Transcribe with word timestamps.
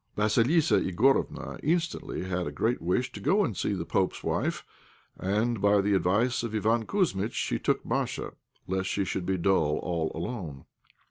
Vassilissa 0.17 0.79
Igorofna 0.81 1.59
instantly 1.61 2.23
had 2.23 2.47
a 2.47 2.51
great 2.51 2.81
wish 2.81 3.11
to 3.11 3.19
go 3.19 3.45
and 3.45 3.55
see 3.55 3.73
the 3.73 3.85
Pope's 3.85 4.23
wife, 4.23 4.65
and, 5.19 5.61
by 5.61 5.79
the 5.79 5.93
advice 5.93 6.41
of 6.41 6.53
Iván 6.53 6.85
Kouzmitch, 6.87 7.35
she 7.35 7.59
took 7.59 7.85
Masha, 7.85 8.33
lest 8.65 8.89
she 8.89 9.05
should 9.05 9.27
be 9.27 9.37
dull 9.37 9.77
all 9.77 10.11
alone. 10.15 10.65